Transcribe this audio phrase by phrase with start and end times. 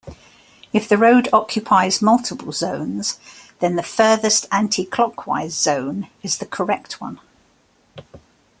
[0.73, 3.19] If the road occupies multiple zones,
[3.59, 7.19] then the furthest-anticlockwise zone is the correct one.